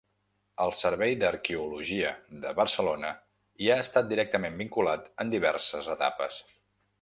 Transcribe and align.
El 0.63 0.71
Servei 0.77 1.11
d'Arqueologia 1.23 2.13
de 2.45 2.53
Barcelona 2.61 3.11
hi 3.65 3.69
ha 3.69 3.77
estat 3.83 4.09
directament 4.15 4.59
vinculat 4.63 5.13
en 5.27 5.35
diverses 5.37 5.93
etapes. 5.99 6.41